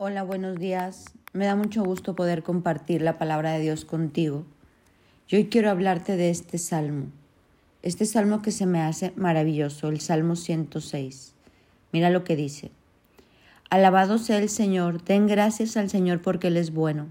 Hola, 0.00 0.22
buenos 0.22 0.60
días. 0.60 1.06
Me 1.32 1.46
da 1.46 1.56
mucho 1.56 1.82
gusto 1.82 2.14
poder 2.14 2.44
compartir 2.44 3.02
la 3.02 3.18
palabra 3.18 3.54
de 3.54 3.58
Dios 3.58 3.84
contigo. 3.84 4.46
Yo 5.26 5.38
hoy 5.38 5.46
quiero 5.46 5.70
hablarte 5.70 6.16
de 6.16 6.30
este 6.30 6.56
salmo, 6.56 7.06
este 7.82 8.06
salmo 8.06 8.40
que 8.40 8.52
se 8.52 8.64
me 8.64 8.80
hace 8.80 9.12
maravilloso, 9.16 9.88
el 9.88 9.98
Salmo 9.98 10.36
106. 10.36 11.34
Mira 11.90 12.10
lo 12.10 12.22
que 12.22 12.36
dice. 12.36 12.70
Alabado 13.70 14.18
sea 14.18 14.38
el 14.38 14.48
Señor, 14.48 15.02
den 15.02 15.26
gracias 15.26 15.76
al 15.76 15.90
Señor 15.90 16.22
porque 16.22 16.46
Él 16.46 16.58
es 16.58 16.72
bueno. 16.72 17.08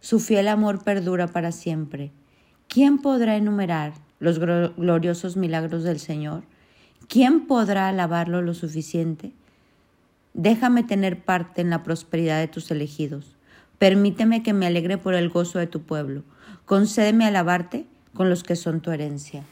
Su 0.00 0.20
fiel 0.20 0.48
amor 0.48 0.84
perdura 0.84 1.28
para 1.28 1.52
siempre. 1.52 2.12
¿Quién 2.68 2.98
podrá 2.98 3.36
enumerar 3.36 3.94
los 4.18 4.38
gloriosos 4.38 5.38
milagros 5.38 5.84
del 5.84 6.00
Señor? 6.00 6.42
¿Quién 7.08 7.46
podrá 7.46 7.88
alabarlo 7.88 8.42
lo 8.42 8.52
suficiente? 8.52 9.32
Déjame 10.36 10.82
tener 10.82 11.24
parte 11.24 11.62
en 11.62 11.70
la 11.70 11.82
prosperidad 11.82 12.38
de 12.38 12.46
tus 12.46 12.70
elegidos. 12.70 13.34
Permíteme 13.78 14.42
que 14.42 14.52
me 14.52 14.66
alegre 14.66 14.98
por 14.98 15.14
el 15.14 15.30
gozo 15.30 15.58
de 15.58 15.66
tu 15.66 15.80
pueblo. 15.80 16.24
Concédeme 16.66 17.24
alabarte 17.24 17.86
con 18.12 18.28
los 18.28 18.42
que 18.42 18.54
son 18.54 18.82
tu 18.82 18.90
herencia. 18.90 19.44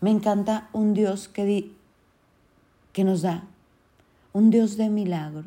Me 0.00 0.10
encanta 0.10 0.68
un 0.72 0.92
Dios 0.92 1.28
que, 1.28 1.70
que 2.92 3.04
nos 3.04 3.22
da, 3.22 3.44
un 4.32 4.50
Dios 4.50 4.76
de 4.76 4.88
milagros. 4.88 5.46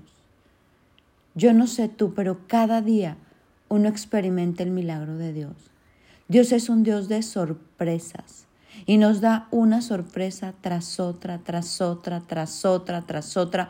Yo 1.33 1.51
no 1.51 1.67
sé 1.67 1.89
tú, 1.89 2.13
pero 2.13 2.47
cada 2.47 2.81
día 2.81 3.17
uno 3.67 3.89
experimenta 3.89 4.63
el 4.63 4.71
milagro 4.71 5.17
de 5.17 5.33
Dios. 5.33 5.51
Dios 6.29 6.53
es 6.53 6.69
un 6.69 6.83
Dios 6.83 7.09
de 7.09 7.23
sorpresas 7.23 8.45
y 8.85 8.99
nos 8.99 9.19
da 9.19 9.49
una 9.51 9.81
sorpresa 9.81 10.53
tras 10.61 11.01
otra, 11.01 11.39
tras 11.39 11.81
otra, 11.81 12.21
tras 12.21 12.63
otra, 12.63 13.01
tras 13.01 13.35
otra 13.35 13.69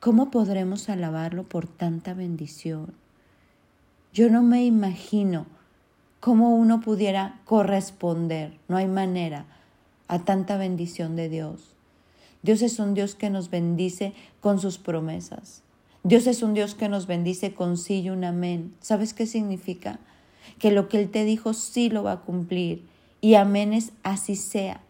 ¿Cómo 0.00 0.30
podremos 0.30 0.88
alabarlo 0.88 1.44
por 1.44 1.66
tanta 1.66 2.12
bendición? 2.12 2.94
Yo 4.12 4.30
no 4.30 4.42
me 4.42 4.64
imagino 4.64 5.46
cómo 6.20 6.54
uno 6.54 6.80
pudiera 6.80 7.40
corresponder, 7.44 8.58
no 8.68 8.76
hay 8.76 8.88
manera, 8.88 9.46
a 10.08 10.20
tanta 10.20 10.56
bendición 10.58 11.16
de 11.16 11.28
Dios. 11.28 11.74
Dios 12.42 12.62
es 12.62 12.78
un 12.78 12.94
Dios 12.94 13.14
que 13.14 13.30
nos 13.30 13.50
bendice 13.50 14.12
con 14.40 14.60
sus 14.60 14.78
promesas. 14.78 15.62
Dios 16.04 16.26
es 16.28 16.42
un 16.42 16.54
Dios 16.54 16.74
que 16.74 16.88
nos 16.88 17.06
bendice 17.06 17.54
con 17.54 17.76
sí 17.76 18.02
y 18.02 18.10
un 18.10 18.22
amén. 18.22 18.74
¿Sabes 18.80 19.14
qué 19.14 19.26
significa? 19.26 19.98
Que 20.60 20.70
lo 20.70 20.88
que 20.88 21.00
Él 21.00 21.10
te 21.10 21.24
dijo 21.24 21.54
sí 21.54 21.88
lo 21.88 22.04
va 22.04 22.12
a 22.12 22.20
cumplir. 22.20 22.84
Y 23.20 23.34
amén 23.34 23.72
es 23.72 23.92
así 24.04 24.36
sea. 24.36 24.80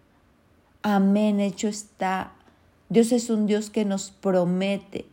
Amén, 0.82 1.40
hecho 1.40 1.68
está. 1.68 2.35
Dios 2.88 3.12
es 3.12 3.30
un 3.30 3.46
Dios 3.46 3.70
que 3.70 3.84
nos 3.84 4.10
promete 4.10 5.06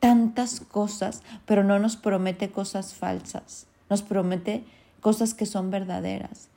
tantas 0.00 0.60
cosas, 0.60 1.22
pero 1.46 1.64
no 1.64 1.78
nos 1.78 1.96
promete 1.96 2.50
cosas 2.50 2.94
falsas. 2.94 3.66
Nos 3.90 4.02
promete 4.02 4.64
cosas 5.00 5.34
que 5.34 5.46
son 5.46 5.70
verdaderas. 5.70 6.48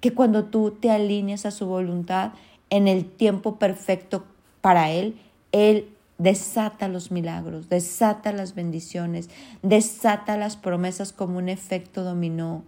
Que 0.00 0.12
cuando 0.12 0.44
tú 0.44 0.72
te 0.72 0.90
alineas 0.90 1.46
a 1.46 1.50
su 1.50 1.66
voluntad 1.66 2.32
en 2.70 2.86
el 2.86 3.04
tiempo 3.04 3.56
perfecto 3.58 4.24
para 4.60 4.90
Él, 4.90 5.16
Él 5.52 5.88
desata 6.18 6.88
los 6.88 7.10
milagros, 7.10 7.68
desata 7.68 8.32
las 8.32 8.54
bendiciones, 8.54 9.30
desata 9.62 10.36
las 10.36 10.56
promesas 10.56 11.12
como 11.12 11.38
un 11.38 11.48
efecto 11.48 12.04
dominó, 12.04 12.64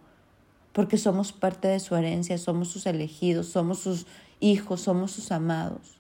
porque 0.72 0.96
somos 0.96 1.32
parte 1.32 1.68
de 1.68 1.80
su 1.80 1.96
herencia, 1.96 2.38
somos 2.38 2.68
sus 2.68 2.86
elegidos, 2.86 3.48
somos 3.48 3.80
sus 3.80 4.06
hijos, 4.38 4.80
somos 4.82 5.10
sus 5.10 5.32
amados. 5.32 5.99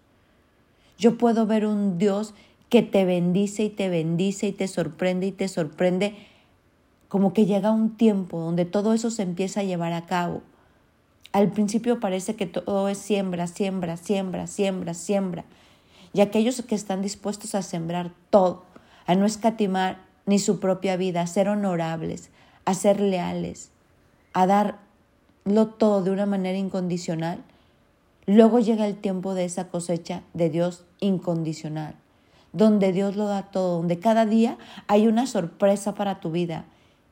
Yo 1.00 1.16
puedo 1.16 1.46
ver 1.46 1.64
un 1.64 1.96
Dios 1.96 2.34
que 2.68 2.82
te 2.82 3.06
bendice 3.06 3.64
y 3.64 3.70
te 3.70 3.88
bendice 3.88 4.48
y 4.48 4.52
te 4.52 4.68
sorprende 4.68 5.26
y 5.26 5.32
te 5.32 5.48
sorprende, 5.48 6.14
como 7.08 7.32
que 7.32 7.46
llega 7.46 7.70
un 7.70 7.96
tiempo 7.96 8.38
donde 8.38 8.66
todo 8.66 8.92
eso 8.92 9.10
se 9.10 9.22
empieza 9.22 9.60
a 9.60 9.64
llevar 9.64 9.94
a 9.94 10.04
cabo. 10.04 10.42
Al 11.32 11.52
principio 11.52 12.00
parece 12.00 12.36
que 12.36 12.44
todo 12.44 12.90
es 12.90 12.98
siembra, 12.98 13.46
siembra, 13.46 13.96
siembra, 13.96 14.46
siembra, 14.46 14.92
siembra. 14.92 15.44
Y 16.12 16.20
aquellos 16.20 16.60
que 16.60 16.74
están 16.74 17.00
dispuestos 17.00 17.54
a 17.54 17.62
sembrar 17.62 18.10
todo, 18.28 18.64
a 19.06 19.14
no 19.14 19.24
escatimar 19.24 20.02
ni 20.26 20.38
su 20.38 20.60
propia 20.60 20.98
vida, 20.98 21.22
a 21.22 21.26
ser 21.26 21.48
honorables, 21.48 22.28
a 22.66 22.74
ser 22.74 23.00
leales, 23.00 23.70
a 24.34 24.46
darlo 24.46 25.66
todo 25.78 26.02
de 26.02 26.10
una 26.10 26.26
manera 26.26 26.58
incondicional, 26.58 27.42
Luego 28.32 28.60
llega 28.60 28.86
el 28.86 28.94
tiempo 28.94 29.34
de 29.34 29.44
esa 29.44 29.70
cosecha 29.70 30.22
de 30.34 30.50
Dios 30.50 30.84
incondicional, 31.00 31.96
donde 32.52 32.92
Dios 32.92 33.16
lo 33.16 33.26
da 33.26 33.50
todo, 33.50 33.78
donde 33.78 33.98
cada 33.98 34.24
día 34.24 34.56
hay 34.86 35.08
una 35.08 35.26
sorpresa 35.26 35.96
para 35.96 36.20
tu 36.20 36.30
vida. 36.30 36.64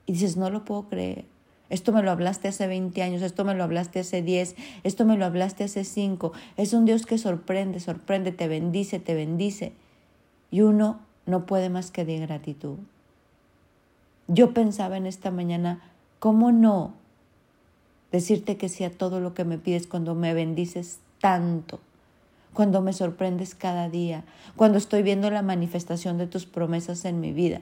Y 0.06 0.12
dices, 0.12 0.36
no 0.36 0.48
lo 0.48 0.64
puedo 0.64 0.88
creer. 0.88 1.24
Esto 1.70 1.90
me 1.90 2.04
lo 2.04 2.12
hablaste 2.12 2.46
hace 2.46 2.68
20 2.68 3.02
años, 3.02 3.22
esto 3.22 3.44
me 3.44 3.56
lo 3.56 3.64
hablaste 3.64 3.98
hace 3.98 4.22
10, 4.22 4.54
esto 4.84 5.06
me 5.06 5.16
lo 5.16 5.24
hablaste 5.24 5.64
hace 5.64 5.82
5. 5.82 6.32
Es 6.56 6.72
un 6.72 6.84
Dios 6.84 7.04
que 7.04 7.18
sorprende, 7.18 7.80
sorprende, 7.80 8.30
te 8.30 8.46
bendice, 8.46 9.00
te 9.00 9.16
bendice. 9.16 9.72
Y 10.52 10.60
uno 10.60 11.00
no 11.26 11.46
puede 11.46 11.68
más 11.68 11.90
que 11.90 12.04
de 12.04 12.20
gratitud. 12.20 12.78
Yo 14.28 14.54
pensaba 14.54 14.96
en 14.96 15.06
esta 15.06 15.32
mañana, 15.32 15.82
¿cómo 16.20 16.52
no 16.52 16.94
decirte 18.12 18.56
que 18.56 18.68
sí 18.68 18.84
a 18.84 18.96
todo 18.96 19.18
lo 19.18 19.34
que 19.34 19.44
me 19.44 19.58
pides 19.58 19.88
cuando 19.88 20.14
me 20.14 20.32
bendices 20.32 21.00
tanto, 21.20 21.80
cuando 22.54 22.80
me 22.80 22.92
sorprendes 22.92 23.54
cada 23.54 23.88
día, 23.88 24.24
cuando 24.56 24.78
estoy 24.78 25.02
viendo 25.02 25.30
la 25.30 25.42
manifestación 25.42 26.18
de 26.18 26.26
tus 26.26 26.46
promesas 26.46 27.04
en 27.04 27.20
mi 27.20 27.32
vida, 27.32 27.60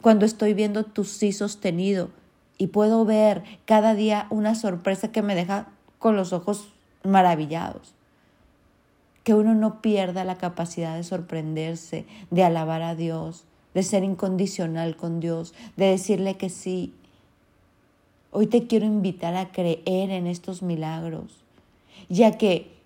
cuando 0.00 0.26
estoy 0.26 0.54
viendo 0.54 0.84
tu 0.84 1.04
sí 1.04 1.32
sostenido 1.32 2.10
y 2.56 2.68
puedo 2.68 3.04
ver 3.04 3.42
cada 3.64 3.94
día 3.94 4.26
una 4.30 4.54
sorpresa 4.54 5.10
que 5.10 5.22
me 5.22 5.34
deja 5.34 5.68
con 5.98 6.16
los 6.16 6.32
ojos 6.32 6.68
maravillados. 7.02 7.94
Que 9.24 9.34
uno 9.34 9.54
no 9.54 9.82
pierda 9.82 10.24
la 10.24 10.36
capacidad 10.36 10.96
de 10.96 11.04
sorprenderse, 11.04 12.06
de 12.30 12.44
alabar 12.44 12.82
a 12.82 12.94
Dios, 12.94 13.44
de 13.74 13.82
ser 13.82 14.04
incondicional 14.04 14.96
con 14.96 15.20
Dios, 15.20 15.54
de 15.76 15.86
decirle 15.86 16.36
que 16.36 16.48
sí. 16.48 16.94
Hoy 18.30 18.46
te 18.46 18.66
quiero 18.66 18.86
invitar 18.86 19.34
a 19.34 19.50
creer 19.50 20.10
en 20.10 20.26
estos 20.26 20.62
milagros, 20.62 21.44
ya 22.08 22.38
que 22.38 22.77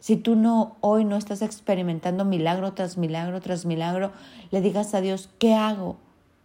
si 0.00 0.16
tú 0.16 0.36
no 0.36 0.76
hoy 0.80 1.04
no 1.04 1.16
estás 1.16 1.42
experimentando 1.42 2.24
milagro 2.24 2.72
tras 2.72 2.96
milagro 2.96 3.40
tras 3.40 3.66
milagro, 3.66 4.12
le 4.50 4.60
digas 4.60 4.94
a 4.94 5.00
Dios, 5.00 5.28
¿qué 5.38 5.54
hago? 5.54 5.96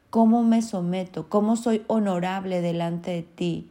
¿Cómo 0.10 0.44
me 0.44 0.62
someto? 0.62 1.30
¿Cómo 1.30 1.56
soy 1.56 1.84
honorable 1.88 2.62
delante 2.62 3.12
de 3.12 3.24
ti? 3.24 3.70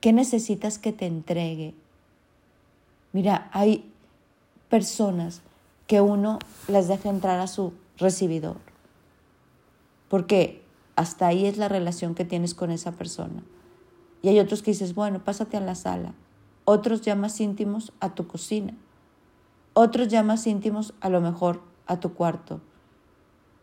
¿Qué 0.00 0.12
necesitas 0.12 0.78
que 0.78 0.92
te 0.92 1.06
entregue? 1.06 1.74
Mira, 3.12 3.48
hay 3.52 3.90
personas 4.68 5.42
que 5.86 6.00
uno 6.00 6.38
les 6.68 6.86
deja 6.86 7.08
entrar 7.08 7.40
a 7.40 7.46
su 7.46 7.72
recibidor, 7.98 8.56
porque 10.08 10.62
hasta 10.94 11.26
ahí 11.26 11.46
es 11.46 11.56
la 11.56 11.68
relación 11.68 12.14
que 12.14 12.24
tienes 12.24 12.54
con 12.54 12.70
esa 12.70 12.92
persona. 12.92 13.42
Y 14.22 14.28
hay 14.28 14.38
otros 14.38 14.62
que 14.62 14.70
dices, 14.70 14.94
bueno, 14.94 15.24
pásate 15.24 15.56
a 15.56 15.60
la 15.60 15.74
sala, 15.74 16.14
otros 16.64 17.00
ya 17.00 17.16
más 17.16 17.40
íntimos 17.40 17.92
a 18.00 18.14
tu 18.14 18.26
cocina 18.26 18.74
otros 19.74 20.08
ya 20.08 20.22
más 20.22 20.46
íntimos 20.46 20.94
a 21.00 21.08
lo 21.08 21.20
mejor 21.20 21.62
a 21.86 22.00
tu 22.00 22.14
cuarto, 22.14 22.60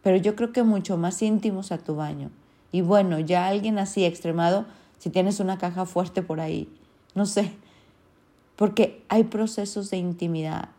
pero 0.01 0.17
yo 0.17 0.35
creo 0.35 0.51
que 0.53 0.63
mucho 0.63 0.97
más 0.97 1.21
íntimos 1.21 1.71
a 1.71 1.77
tu 1.77 1.95
baño. 1.95 2.29
Y 2.71 2.81
bueno, 2.81 3.19
ya 3.19 3.47
alguien 3.47 3.79
así 3.79 4.05
extremado, 4.05 4.65
si 4.99 5.09
tienes 5.09 5.39
una 5.39 5.57
caja 5.57 5.85
fuerte 5.85 6.21
por 6.21 6.39
ahí, 6.39 6.69
no 7.15 7.25
sé, 7.25 7.53
porque 8.55 9.03
hay 9.09 9.25
procesos 9.25 9.89
de 9.89 9.97
intimidad 9.97 10.69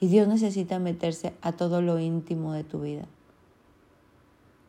y 0.00 0.08
Dios 0.08 0.26
necesita 0.26 0.78
meterse 0.78 1.32
a 1.42 1.52
todo 1.52 1.80
lo 1.80 1.98
íntimo 1.98 2.52
de 2.52 2.64
tu 2.64 2.80
vida. 2.80 3.06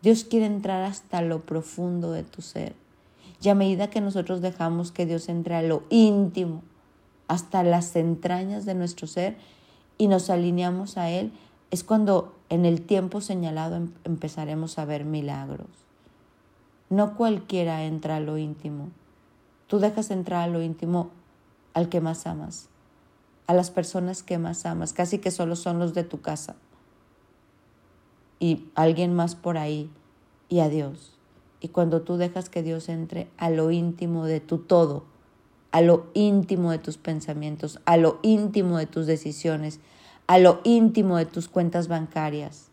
Dios 0.04 0.26
quiere 0.26 0.46
entrar 0.46 0.84
hasta 0.84 1.22
lo 1.22 1.42
profundo 1.42 2.12
de 2.12 2.24
tu 2.24 2.42
ser. 2.42 2.76
Y 3.42 3.50
a 3.50 3.56
medida 3.56 3.90
que 3.90 4.02
nosotros 4.02 4.42
dejamos 4.42 4.92
que 4.92 5.06
Dios 5.06 5.30
entre 5.30 5.56
a 5.56 5.62
lo 5.62 5.84
íntimo 5.90 6.62
hasta 7.28 7.64
las 7.64 7.96
entrañas 7.96 8.66
de 8.66 8.76
nuestro 8.76 9.08
ser 9.08 9.38
y 9.98 10.08
nos 10.08 10.30
alineamos 10.30 10.98
a 10.98 11.10
Él, 11.10 11.32
es 11.72 11.84
cuando 11.84 12.36
en 12.50 12.66
el 12.66 12.82
tiempo 12.82 13.22
señalado 13.22 13.76
em-, 13.76 13.94
empezaremos 14.04 14.78
a 14.78 14.86
ver 14.86 15.06
milagros. 15.06 15.68
No 16.90 17.16
cualquiera 17.16 17.84
entra 17.86 18.18
a 18.18 18.20
lo 18.20 18.38
íntimo. 18.38 18.90
Tú 19.68 19.80
dejas 19.80 20.12
entrar 20.12 20.42
a 20.42 20.52
lo 20.52 20.62
íntimo 20.62 21.10
al 21.74 21.90
que 21.90 22.02
más 22.02 22.28
amas, 22.28 22.70
a 23.48 23.54
las 23.54 23.72
personas 23.72 24.22
que 24.22 24.38
más 24.38 24.66
amas, 24.66 24.94
casi 24.94 25.18
que 25.18 25.32
solo 25.32 25.56
son 25.56 25.80
los 25.80 25.94
de 25.94 26.04
tu 26.04 26.22
casa 26.22 26.56
y 28.40 28.70
alguien 28.76 29.14
más 29.14 29.36
por 29.36 29.58
ahí 29.58 29.90
y 30.50 30.60
a 30.60 30.70
Dios. 30.70 31.18
Y 31.62 31.70
cuando 31.70 32.02
tú 32.02 32.18
dejas 32.18 32.50
que 32.50 32.62
Dios 32.62 32.90
entre 32.90 33.32
a 33.38 33.50
lo 33.50 33.72
íntimo 33.72 34.26
de 34.26 34.42
tu 34.42 34.58
todo, 34.58 35.06
a 35.74 35.82
lo 35.82 36.06
íntimo 36.14 36.70
de 36.70 36.78
tus 36.78 36.98
pensamientos, 36.98 37.80
a 37.86 37.98
lo 37.98 38.20
íntimo 38.22 38.78
de 38.78 38.86
tus 38.86 39.08
decisiones, 39.08 39.80
a 40.28 40.38
lo 40.38 40.62
íntimo 40.64 41.18
de 41.18 41.26
tus 41.26 41.50
cuentas 41.50 41.88
bancarias, 41.88 42.70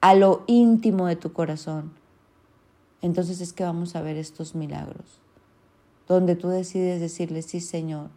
a 0.00 0.14
lo 0.14 0.44
íntimo 0.46 1.08
de 1.08 1.16
tu 1.16 1.32
corazón. 1.32 1.92
entonces 3.02 3.40
es 3.40 3.52
que 3.52 3.64
vamos 3.64 3.96
a 3.96 4.02
ver 4.02 4.16
estos 4.16 4.54
milagros, 4.54 5.20
donde 6.06 6.36
tú 6.36 6.48
decides 6.48 7.00
decirle, 7.00 7.42
sí 7.42 7.60
Señor, 7.60 8.10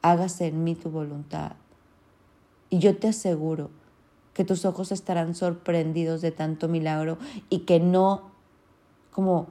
hágase 0.00 0.46
en 0.46 0.64
mí 0.64 0.74
tu 0.74 0.88
voluntad. 0.88 1.52
Y 2.70 2.78
yo 2.78 2.96
te 2.96 3.08
aseguro 3.08 3.68
que 4.32 4.44
tus 4.44 4.64
ojos 4.64 4.90
estarán 4.90 5.34
sorprendidos 5.34 6.22
de 6.22 6.30
tanto 6.30 6.66
milagro 6.66 7.18
y 7.50 7.60
que 7.60 7.78
no, 7.78 8.30
como, 9.10 9.48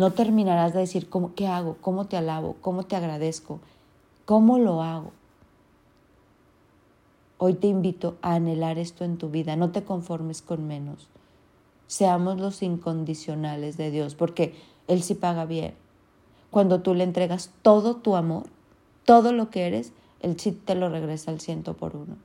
no 0.00 0.12
terminarás 0.12 0.72
de 0.72 0.80
decir, 0.80 1.10
¿cómo, 1.10 1.34
¿qué 1.34 1.46
hago? 1.46 1.76
¿Cómo 1.82 2.06
te 2.06 2.16
alabo? 2.16 2.56
¿Cómo 2.62 2.84
te 2.84 2.96
agradezco? 2.96 3.60
¿Cómo 4.24 4.58
lo 4.58 4.82
hago? 4.82 5.12
Hoy 7.36 7.52
te 7.52 7.66
invito 7.66 8.16
a 8.22 8.36
anhelar 8.36 8.78
esto 8.78 9.04
en 9.04 9.18
tu 9.18 9.28
vida, 9.28 9.56
no 9.56 9.72
te 9.72 9.84
conformes 9.84 10.40
con 10.40 10.66
menos. 10.66 11.08
Seamos 11.86 12.40
los 12.40 12.62
incondicionales 12.62 13.76
de 13.76 13.90
Dios, 13.90 14.14
porque 14.14 14.54
Él 14.88 15.02
sí 15.02 15.14
paga 15.14 15.44
bien. 15.44 15.74
Cuando 16.50 16.80
tú 16.80 16.94
le 16.94 17.04
entregas 17.04 17.50
todo 17.60 17.96
tu 17.96 18.16
amor, 18.16 18.44
todo 19.04 19.34
lo 19.34 19.50
que 19.50 19.66
eres, 19.66 19.92
Él 20.20 20.40
sí 20.40 20.52
te 20.52 20.76
lo 20.76 20.88
regresa 20.88 21.30
al 21.30 21.40
ciento 21.42 21.74
por 21.74 21.94
uno. 21.94 22.16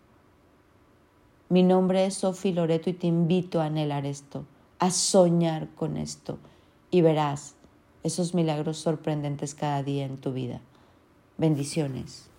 Mi 1.50 1.62
nombre 1.62 2.06
es 2.06 2.14
Sofi 2.14 2.54
Loreto 2.54 2.90
y 2.90 2.94
te 2.94 3.08
invito 3.08 3.60
a 3.60 3.66
anhelar 3.66 4.06
esto, 4.06 4.46
a 4.80 4.92
soñar 4.92 5.68
con 5.76 5.98
esto 5.98 6.38
y 6.96 7.02
verás 7.02 7.55
esos 8.06 8.36
milagros 8.36 8.78
sorprendentes 8.78 9.56
cada 9.56 9.82
día 9.82 10.06
en 10.06 10.18
tu 10.18 10.32
vida. 10.32 10.62
Bendiciones. 11.40 12.30